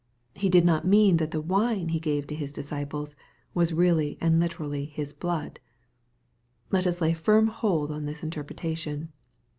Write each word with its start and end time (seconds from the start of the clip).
He 0.33 0.49
did 0.49 0.65
not 0.65 0.87
mean 0.87 1.17
that 1.17 1.29
the 1.29 1.39
wine 1.41 1.89
He 1.89 1.99
gave 1.99 2.25
to 2.25 2.33
His 2.35 2.51
disciples 2.51 3.15
was 3.53 3.71
really 3.71 4.17
and 4.19 4.39
literally 4.39 4.85
His 4.85 5.13
blood. 5.13 5.59
Let 6.71 6.87
us 6.87 7.01
lay 7.01 7.13
firm 7.13 7.45
hold 7.49 7.91
on 7.91 8.05
this 8.05 8.23
interpretation. 8.23 9.13